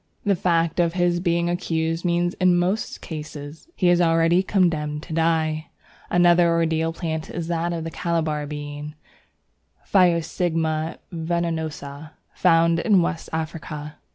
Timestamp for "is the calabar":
7.29-8.47